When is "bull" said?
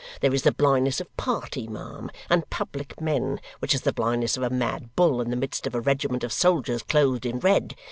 4.95-5.21